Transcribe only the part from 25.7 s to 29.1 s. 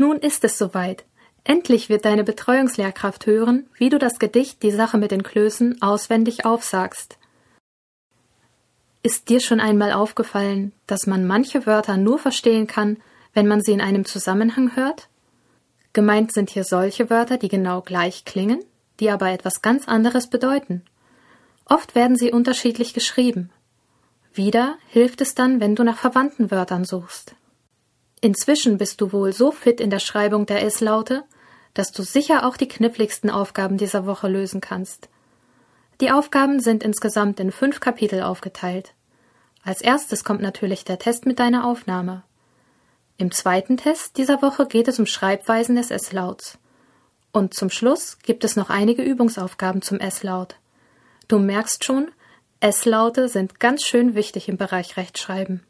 du nach verwandten Wörtern suchst. Inzwischen bist